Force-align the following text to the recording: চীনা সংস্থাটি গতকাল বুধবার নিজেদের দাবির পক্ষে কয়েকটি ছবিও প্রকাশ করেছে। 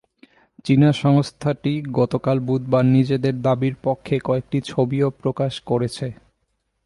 চীনা 0.65 0.89
সংস্থাটি 1.01 1.73
গতকাল 1.91 2.37
বুধবার 2.39 2.85
নিজেদের 2.87 3.35
দাবির 3.41 3.75
পক্ষে 3.83 4.15
কয়েকটি 4.19 4.57
ছবিও 4.65 5.07
প্রকাশ 5.21 5.53
করেছে। 5.61 6.07